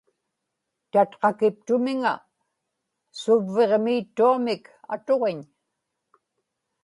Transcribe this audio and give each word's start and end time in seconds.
tatqakiptumiŋa 0.91 2.13
suvvigmiittuamik 3.19 4.63
atuġiñ 4.93 5.39